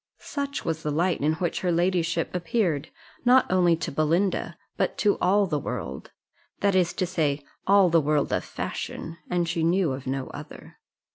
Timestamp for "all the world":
5.19-6.09, 7.67-8.33